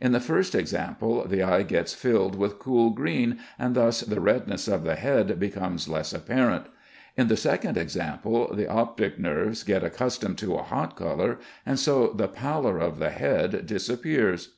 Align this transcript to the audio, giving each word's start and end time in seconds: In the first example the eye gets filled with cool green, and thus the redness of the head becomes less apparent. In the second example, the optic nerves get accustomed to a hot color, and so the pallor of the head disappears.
In 0.00 0.12
the 0.12 0.20
first 0.20 0.54
example 0.54 1.28
the 1.28 1.42
eye 1.42 1.62
gets 1.62 1.92
filled 1.92 2.34
with 2.34 2.58
cool 2.58 2.88
green, 2.88 3.40
and 3.58 3.74
thus 3.74 4.00
the 4.00 4.22
redness 4.22 4.68
of 4.68 4.84
the 4.84 4.94
head 4.94 5.38
becomes 5.38 5.86
less 5.86 6.14
apparent. 6.14 6.64
In 7.14 7.28
the 7.28 7.36
second 7.36 7.76
example, 7.76 8.54
the 8.54 8.68
optic 8.70 9.18
nerves 9.18 9.64
get 9.64 9.84
accustomed 9.84 10.38
to 10.38 10.54
a 10.54 10.62
hot 10.62 10.96
color, 10.96 11.40
and 11.66 11.78
so 11.78 12.06
the 12.06 12.26
pallor 12.26 12.78
of 12.78 12.98
the 12.98 13.10
head 13.10 13.66
disappears. 13.66 14.54